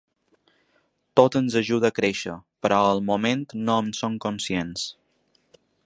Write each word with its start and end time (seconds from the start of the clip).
Tot 1.19 1.37
ens 1.39 1.57
ajuda 1.61 1.91
a 1.93 1.95
créixer, 1.99 2.39
però 2.67 2.79
al 2.87 3.05
moment 3.11 3.45
no 3.69 3.77
en 3.85 3.93
som 4.01 4.17
conscients. 4.27 4.89